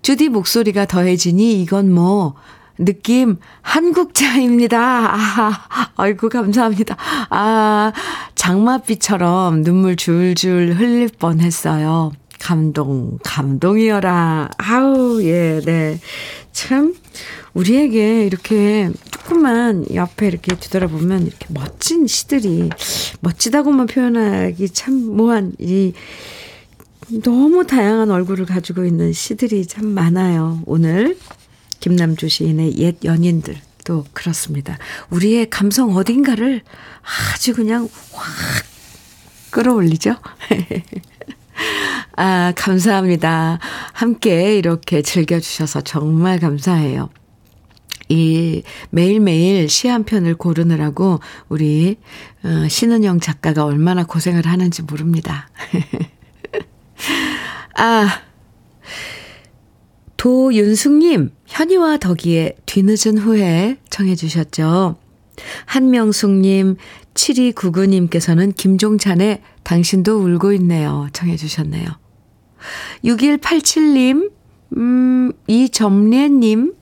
[0.02, 2.34] 주디 목소리가 더해지니 이건 뭐,
[2.78, 5.14] 느낌 한국자입니다.
[5.14, 6.96] 아, 아이고, 감사합니다.
[7.28, 7.92] 아,
[8.34, 12.12] 장맛비처럼 눈물 줄줄 흘릴 뻔 했어요.
[12.38, 14.48] 감동, 감동이여라.
[14.56, 16.00] 아우, 예, 네.
[16.52, 16.94] 참,
[17.52, 22.70] 우리에게 이렇게 조금만 옆에 이렇게 뒤돌아보면 이렇게 멋진 시들이,
[23.20, 25.92] 멋지다고만 표현하기 참 뭐한, 이,
[27.18, 30.62] 너무 다양한 얼굴을 가지고 있는 시들이 참 많아요.
[30.66, 31.18] 오늘
[31.80, 34.78] 김남주 시인의 옛 연인들도 그렇습니다.
[35.10, 36.62] 우리의 감성 어딘가를
[37.34, 38.64] 아주 그냥 확
[39.50, 40.14] 끌어올리죠.
[42.16, 43.58] 아, 감사합니다.
[43.92, 47.10] 함께 이렇게 즐겨주셔서 정말 감사해요.
[48.08, 51.96] 이 매일매일 시 한 편을 고르느라고 우리
[52.44, 55.48] 어, 신은영 작가가 얼마나 고생을 하는지 모릅니다.
[57.76, 58.22] 아,
[60.16, 64.96] 도윤숙님, 현이와 덕이의 뒤늦은 후에 청해주셨죠.
[65.64, 66.76] 한명숙님,
[67.14, 71.08] 7299님께서는 김종찬의 당신도 울고 있네요.
[71.14, 71.86] 청해주셨네요.
[73.04, 74.30] 6187님,
[74.76, 76.74] 음, 이점례님,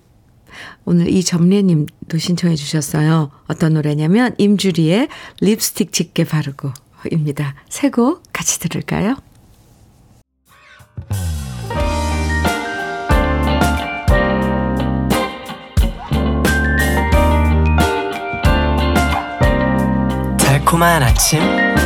[0.85, 3.31] 오늘 이점례님도 신청해 주셨어요.
[3.47, 5.09] 어떤 노래냐면, 임주리의
[5.41, 6.73] 립스틱 짙게 바르고,
[7.13, 7.55] 입니다.
[7.69, 9.17] 세곡 같이 들을까요?
[20.39, 21.41] 달콤한 아침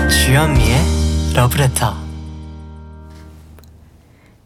[0.09, 2.03] 주현미의 러브레터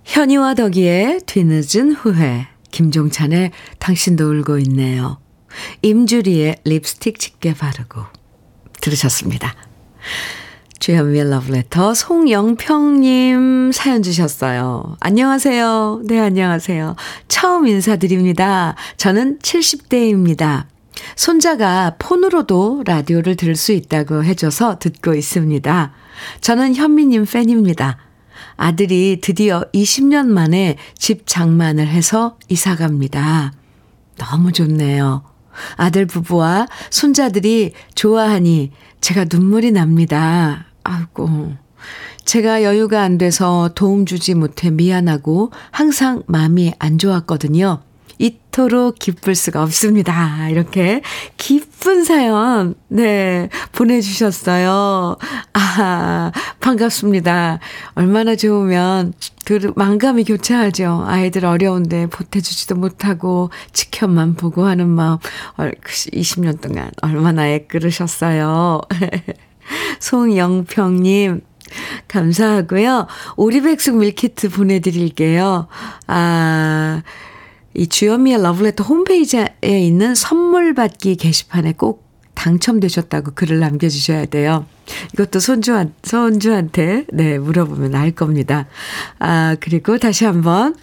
[0.04, 5.18] 현이와 덕이의 뒤늦은 후회, 김종찬의 당신도 울고 있네요.
[5.82, 8.02] 임주리의 립스틱 짙게 바르고
[8.80, 9.54] 들으셨습니다.
[10.78, 14.96] 주현미의 러브레터 송영평님 사연 주셨어요.
[15.00, 16.02] 안녕하세요.
[16.04, 16.96] 네, 안녕하세요.
[17.28, 18.76] 처음 인사드립니다.
[18.96, 20.66] 저는 70대입니다.
[21.16, 25.92] 손자가 폰으로도 라디오를 들을 수 있다고 해줘서 듣고 있습니다.
[26.40, 27.98] 저는 현미님 팬입니다.
[28.56, 33.52] 아들이 드디어 20년 만에 집 장만을 해서 이사 갑니다.
[34.16, 35.22] 너무 좋네요.
[35.76, 38.72] 아들 부부와 손자들이 좋아하니
[39.06, 40.66] 제가 눈물이 납니다.
[40.82, 41.52] 아이고.
[42.24, 47.82] 제가 여유가 안 돼서 도움 주지 못해 미안하고 항상 마음이 안 좋았거든요.
[48.18, 50.48] 이토록 기쁠 수가 없습니다.
[50.48, 51.02] 이렇게
[51.37, 55.16] 기쁜 사연, 네, 보내주셨어요.
[55.52, 57.61] 아, 반갑습니다.
[57.94, 59.12] 얼마나 좋으면
[59.44, 61.05] 그 망감이 교차하죠.
[61.07, 65.18] 아이들 어려운데 보태주지도 못하고 지켜만 보고 하는 마음.
[65.57, 68.81] 20년 동안 얼마나 애끓으셨어요.
[70.00, 71.42] 송영평님,
[72.09, 73.07] 감사하고요.
[73.37, 75.68] 오리백숙 밀키트 보내드릴게요.
[76.07, 77.02] 아,
[77.76, 84.66] 이 주현미의 러브레터 홈페이지에 있는 선물 받기 게시판에 꼭 당첨되셨다고 글을 남겨주셔야 돼요.
[85.14, 88.66] 이것도 손주한, 손주한테, 네, 물어보면 알 겁니다.
[89.18, 90.74] 아, 그리고 다시 한번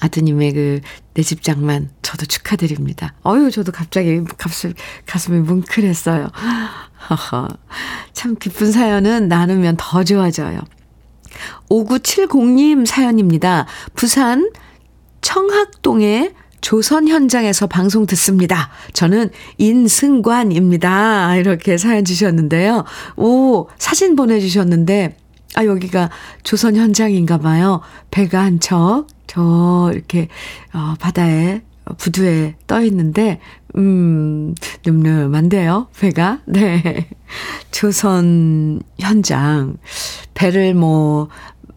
[0.00, 0.80] 아드님의 그,
[1.14, 3.14] 내 집 장만, 저도 축하드립니다.
[3.26, 4.72] 어유 저도 갑자기 가슴,
[5.06, 6.28] 가슴이 뭉클했어요.
[7.10, 7.48] 허허.
[8.12, 10.60] 참 기쁜 사연은 나누면 더 좋아져요.
[11.68, 13.66] 5970님 사연입니다.
[13.94, 14.50] 부산
[15.20, 18.70] 청학동의 조선 현장에서 방송 듣습니다.
[18.92, 21.36] 저는 인승관입니다.
[21.36, 22.84] 이렇게 사연 주셨는데요.
[23.16, 25.16] 오, 사진 보내주셨는데,
[25.54, 26.10] 아, 여기가
[26.42, 27.80] 조선 현장인가 봐요.
[28.10, 30.28] 배가 한 척, 저, 이렇게,
[30.72, 31.62] 어, 바다에,
[31.96, 33.40] 부두에 떠 있는데,
[33.76, 36.40] 음, 늠름한데요, 배가.
[36.46, 37.08] 네.
[37.70, 39.76] 조선 현장.
[40.34, 41.28] 배를 뭐,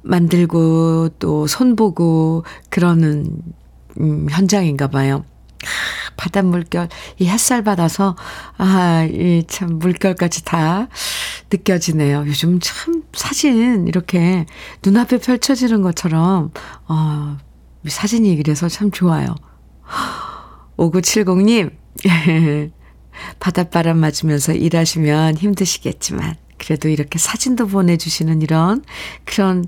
[0.04, 3.26] 만들고 또 손보고 그러는
[4.00, 5.26] 음, 현장인가 봐요.
[5.64, 6.90] 아, 바닷 물결,
[7.20, 8.16] 이 햇살 받아서,
[8.58, 10.88] 아, 이 참 물결까지 다
[11.52, 12.24] 느껴지네요.
[12.28, 14.46] 요즘 참 사진 이렇게
[14.84, 16.52] 눈앞에 펼쳐지는 것처럼,
[16.88, 17.38] 어,
[17.88, 19.36] 사진이 그래서 참 좋아요.
[20.78, 21.72] 5970님,
[23.40, 28.84] 바닷바람 맞으면서 일하시면 힘드시겠지만, 그래도 이렇게 사진도 보내주시는 이런
[29.26, 29.66] 그런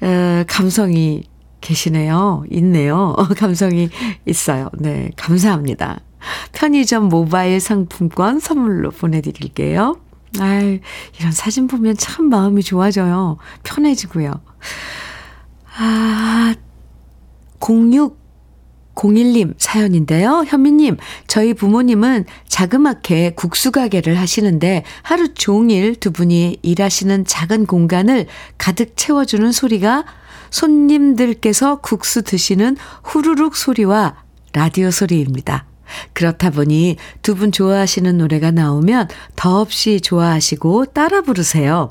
[0.00, 1.24] 어, 감성이
[1.60, 2.44] 계시네요.
[2.50, 3.16] 있네요.
[3.36, 3.88] 감성이
[4.24, 4.70] 있어요.
[4.78, 5.10] 네.
[5.16, 6.00] 감사합니다.
[6.52, 9.96] 편의점 모바일 상품권 선물로 보내드릴게요.
[10.38, 10.80] 아이,
[11.18, 13.38] 이런 사진 보면 참 마음이 좋아져요.
[13.62, 14.40] 편해지고요.
[15.78, 16.54] 아,
[18.96, 20.44] 0601님 사연인데요.
[20.46, 28.26] 현미님, 저희 부모님은 자그맣게 국수 가게를 하시는데 하루 종일 두 분이 일하시는 작은 공간을
[28.58, 30.04] 가득 채워주는 소리가
[30.50, 34.16] 손님들께서 국수 드시는 후루룩 소리와
[34.52, 35.66] 라디오 소리입니다.
[36.14, 41.90] 그렇다 보니 두 분 좋아하시는 노래가 나오면 더없이 좋아하시고 따라 부르세요.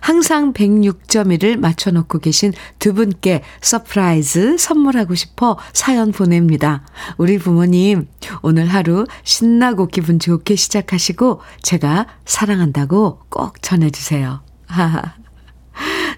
[0.00, 6.82] 항상 106.1을 맞춰놓고 계신 두 분께 surprise 선물하고 싶어 사연 보냅니다.
[7.16, 8.08] 우리 부모님,
[8.42, 14.40] 오늘 하루 신나고 기분 좋게 시작하시고 제가 사랑한다고 꼭 전해주세요.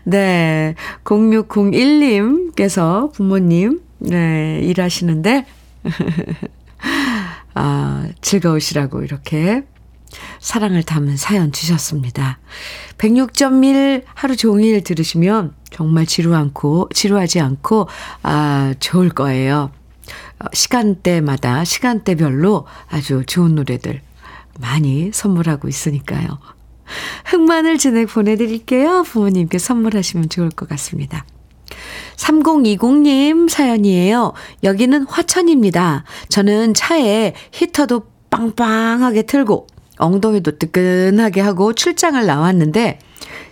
[0.05, 0.75] 네.
[1.05, 5.47] 0601님께서 부모님, 네, 일하시는데,
[7.55, 9.65] 아, 즐거우시라고 이렇게
[10.41, 12.39] 사랑을 담은 사연 주셨습니다.
[12.99, 17.89] 106.1 하루 종일 들으시면 정말 지루 않고, 지루하지 않고,
[18.23, 19.71] 아, 좋을 거예요.
[20.41, 24.01] 어, 시간대마다, 시간대별로 아주 좋은 노래들
[24.61, 26.39] 많이 선물하고 있으니까요.
[27.27, 29.03] 흑마늘 진액 보내드릴게요.
[29.05, 31.25] 부모님께 선물하시면 좋을 것 같습니다.
[32.17, 34.33] 3020님 사연이에요.
[34.63, 36.05] 여기는 화천입니다.
[36.29, 39.67] 저는 차에 히터도 빵빵하게 틀고
[40.05, 42.99] 엉덩이도 뜨끈하게 하고 출장을 나왔는데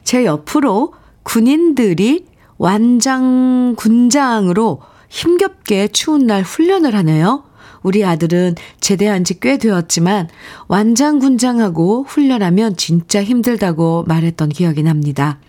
[0.05, 2.27] 제 옆으로 군인들이
[2.59, 7.45] 완장 군장으로 힘겹게 추운 날 훈련을 하네요.
[7.83, 10.29] 우리 아들은 제대한 지 꽤 되었지만
[10.69, 15.41] 완장 군장하고 훈련하면 진짜 힘들다고 말했던 기억이 납니다.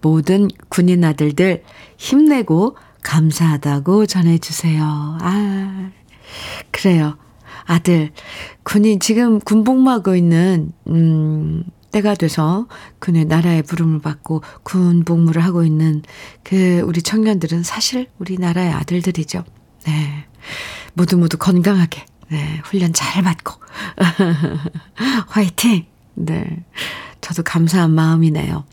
[0.00, 1.62] 모든 군인 아들들
[1.98, 4.82] 힘내고 감사하다고 전해주세요.
[5.20, 5.90] 아,
[6.70, 7.18] 그래요.
[7.64, 8.10] 아들,
[8.62, 12.66] 군인, 지금 군복무하고 있는, 음, 때가 돼서
[12.98, 16.02] 그네 나라의 부름을 받고 군 복무를 하고 있는
[16.42, 19.44] 그 우리 청년들은 사실 우리 나라의 아들들이죠.
[19.84, 20.24] 네.
[20.94, 22.60] 모두 모두 건강하게, 네.
[22.64, 23.60] 훈련 잘 받고.
[25.28, 25.84] 화이팅!
[26.14, 26.64] 네.
[27.20, 28.64] 저도 감사한 마음이네요.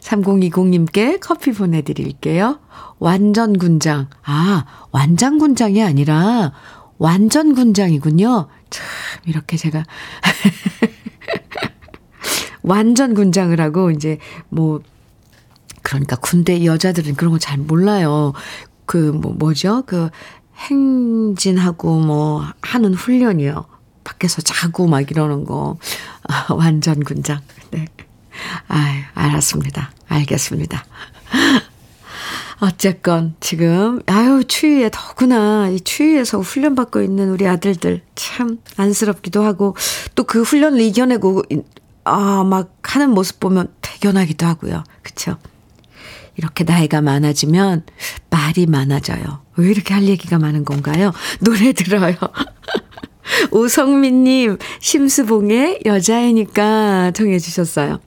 [0.00, 2.60] 3020님께 커피 보내드릴게요.
[2.98, 4.08] 완전 군장.
[4.24, 6.52] 아, 완장 군장이 아니라
[6.98, 8.48] 완전 군장이군요.
[8.70, 8.86] 참,
[9.24, 9.84] 이렇게 제가.
[12.62, 14.18] 완전 군장을 하고, 이제,
[14.48, 14.80] 뭐,
[15.82, 18.32] 그러니까 군대 여자들은 그런 거 잘 몰라요.
[18.84, 19.82] 그, 뭐, 뭐죠?
[19.86, 20.10] 그,
[20.56, 23.64] 행진하고 뭐, 하는 훈련이요.
[24.04, 25.78] 밖에서 자고 막 이러는 거.
[26.28, 27.40] 아, 완전 군장.
[27.70, 27.86] 네.
[28.68, 29.90] 아유, 알았습니다.
[30.08, 30.84] 알겠습니다.
[32.60, 39.76] 어쨌건 지금 아유 추위에 더구나 이 추위에서 훈련 받고 있는 우리 아들들 참 안쓰럽기도 하고
[40.14, 41.42] 또 그 훈련을 이겨내고
[42.04, 44.82] 아 막 하는 모습 보면 대견하기도 하고요.
[45.02, 45.36] 그렇죠?
[46.36, 47.84] 이렇게 나이가 많아지면
[48.30, 49.42] 말이 많아져요.
[49.56, 51.12] 왜 이렇게 할 얘기가 많은 건가요?
[51.40, 52.14] 노래 들어요.
[53.50, 58.00] 오성민님, 심수봉의 여자애니까 정해주셨어요.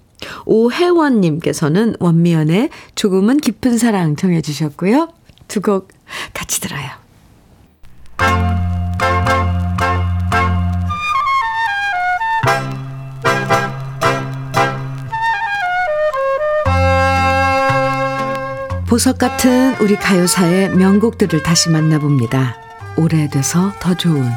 [0.45, 5.09] 오혜원님께서는 원미연의 조금은 깊은 사랑 정해주셨고요.
[5.47, 5.89] 두 곡
[6.33, 6.89] 같이 들어요.
[18.87, 22.57] 보석 같은 우리 가요사의 명곡들을 다시 만나봅니다.
[22.97, 24.29] 오래돼서 더 좋은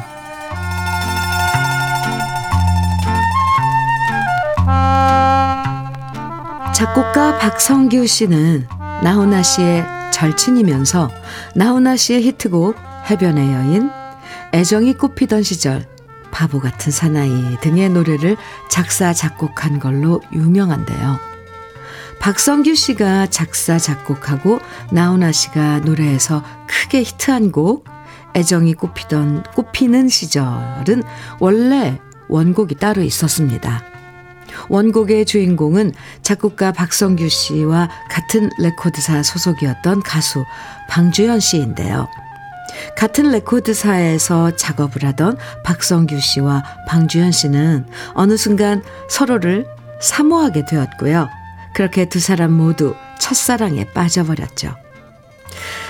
[6.75, 8.67] 작곡가 박성규 씨는
[9.01, 11.09] 나훈아 씨의 절친이면서
[11.55, 12.75] 나훈아 씨의 히트곡
[13.09, 13.89] 해변의 여인,
[14.53, 15.87] 애정이 꽃피던 시절,
[16.31, 18.35] 바보 같은 사나이 등의 노래를
[18.69, 21.17] 작사, 작곡한 걸로 유명한데요.
[22.19, 24.59] 박성규 씨가 작사, 작곡하고
[24.91, 27.85] 나훈아 씨가 노래해서 크게 히트한 곡,
[28.35, 31.03] 애정이 꽃피던, 꽃피는 시절은
[31.39, 33.94] 원래 원곡이 따로 있었습니다.
[34.69, 40.43] 원곡의 주인공은 작곡가 박성규 씨와 같은 레코드사 소속이었던 가수
[40.89, 42.07] 방주현 씨인데요.
[42.97, 49.65] 같은 레코드사에서 작업을 하던 박성규 씨와 방주현 씨는 어느 순간 서로를
[50.01, 51.29] 사모하게 되었고요.
[51.73, 54.75] 그렇게 두 사람 모두 첫사랑에 빠져버렸죠.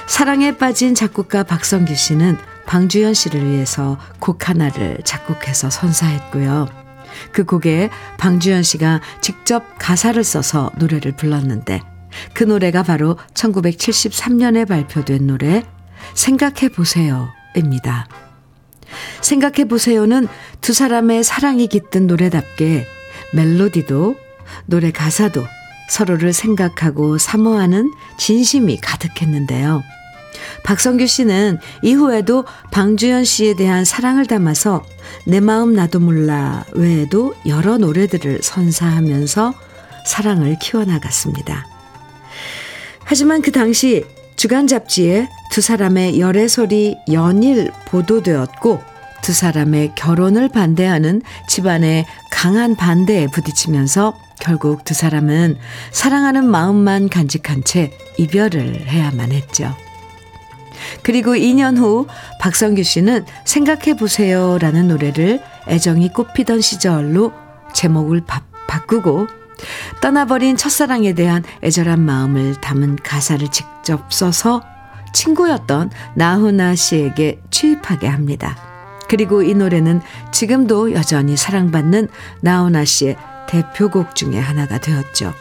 [0.08, 6.85] 사랑에 빠진 작곡가 박성규 씨는 방주현 씨를 위해서 곡 하나를 작곡해서 선사했고요.
[7.32, 11.82] 그 곡에 방주현 씨가 직접 가사를 써서 노래를 불렀는데
[12.34, 15.64] 그 노래가 바로 1973년에 발표된 노래
[16.14, 17.30] 생각해 보세요.
[17.56, 18.08] 입니다.
[19.22, 20.28] 생각해 보세요는
[20.62, 22.86] 두 사람의 사랑이 깃든 노래답게
[23.34, 24.16] 멜로디도
[24.66, 25.44] 노래 가사도
[25.90, 29.84] 서로를 생각하고 사모하는 진심이 가득했는데요.
[30.64, 34.84] 박성규 씨는 이후에도 방주연 씨에 대한 사랑을 담아서
[35.26, 39.54] 내 마음 나도 몰라 외에도 여러 노래들을 선사하면서
[40.06, 41.66] 사랑을 키워나갔습니다.
[43.04, 44.06] 하지만 그 당시
[44.36, 48.82] 주간 잡지에 두 사람의 열애설이 연일 보도되었고
[49.22, 55.58] 두 사람의 결혼을 반대하는 집안의 강한 반대에 부딪히면서 결국 두 사람은
[55.92, 59.76] 사랑하는 마음만 간직한 채 이별을 해야만 했죠.
[61.02, 62.08] 그리고 2년 후
[62.40, 67.34] 박성규 씨는 생각해 보세요 라는 노래를 애정이 꽃피던 시절로
[67.74, 69.28] 제목을 바, 바꾸고
[70.02, 74.62] 떠나버린 첫사랑에 대한 애절한 마음을 담은 가사를 직접 써서
[75.14, 78.58] 친구였던 나훈아 씨에게 취입하게 합니다.
[79.08, 82.10] 그리고 이 노래는 지금도 여전히 사랑받는
[82.42, 83.16] 나훈아 씨의
[83.48, 85.34] 대표곡 중에 하나가 되었죠.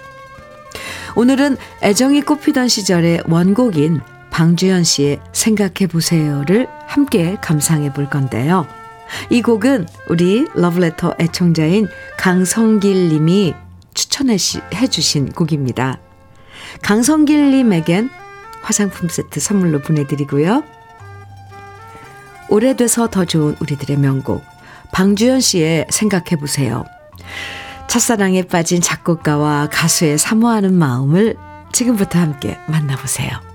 [1.16, 4.00] 오늘은 애정이 꽃피던 시절의 원곡인
[4.34, 8.66] 방주연 씨의 생각해 보세요를 함께 감상해 볼 건데요.
[9.30, 11.86] 이 곡은 우리 러브레터 애청자인
[12.18, 13.54] 강성길 님이
[13.94, 16.00] 추천해 주신 곡입니다.
[16.82, 18.10] 강성길 님에겐
[18.60, 20.64] 화장품 세트 선물로 보내드리고요.
[22.48, 24.42] 오래돼서 더 좋은 우리들의 명곡
[24.92, 26.84] 방주연 씨의 생각해 보세요.
[27.86, 31.36] 첫사랑에 빠진 작곡가와 가수의 사모하는 마음을
[31.72, 33.53] 지금부터 함께 만나보세요.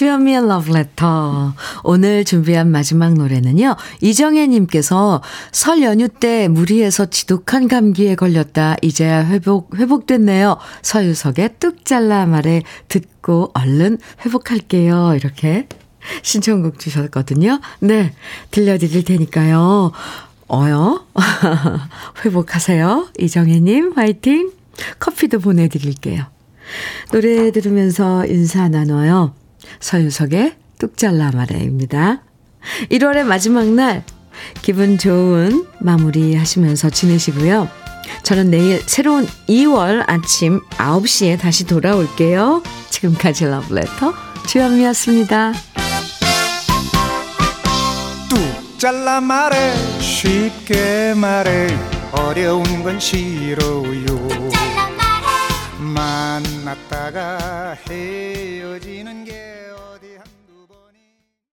[0.00, 1.52] 주현미의 러브레터.
[1.84, 3.76] 오늘 준비한 마지막 노래는요.
[4.00, 5.20] 이정혜님께서
[5.52, 8.76] 설 연휴 때 무리해서 지독한 감기에 걸렸다.
[8.80, 10.56] 이제야 회복, 회복됐네요.
[10.80, 15.16] 서유석의 뚝 잘라 말에 듣고 얼른 회복할게요.
[15.16, 15.68] 이렇게
[16.22, 17.60] 신청곡 주셨거든요.
[17.80, 18.14] 네.
[18.52, 19.92] 들려드릴 테니까요.
[20.48, 21.04] 어요?
[22.24, 23.08] 회복하세요.
[23.18, 24.50] 이정혜님, 화이팅!
[24.98, 26.24] 커피도 보내드릴게요.
[27.12, 29.34] 노래 들으면서 인사 나눠요.
[29.80, 32.22] 서유석의 뚝 잘라 말해입니다.
[32.90, 34.04] 1월의 마지막 날
[34.62, 37.68] 기분 좋은 마무리 하시면서 지내시고요.
[38.22, 42.62] 저는 내일 새로운 2월 아침 9시에 다시 돌아올게요.
[42.90, 44.14] 지금까지 러브레터
[44.46, 45.52] 주현미였습니다.
[48.28, 51.68] 뚝 잘라 말해 쉽게 말해
[52.12, 54.04] 어려운 건 싫어요
[55.78, 59.49] 만났다가 헤어지는 게